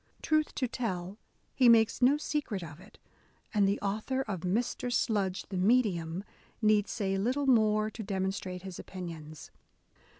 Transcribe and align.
Truth 0.23 0.55
to 0.55 0.67
tell, 0.67 1.19
he 1.53 1.69
makes 1.69 2.01
no 2.01 2.17
secret 2.17 2.63
of 2.63 2.79
it, 2.79 2.97
and 3.53 3.67
the 3.67 3.79
author 3.81 4.23
of 4.23 4.39
Mr, 4.39 4.91
Sludge 4.91 5.43
the 5.49 5.57
Medium 5.59 6.23
need 6.59 6.87
say 6.87 7.19
little 7.19 7.45
more 7.45 7.91
to 7.91 8.01
demonstrate 8.01 8.63
his 8.63 8.79
opinions. 8.79 9.51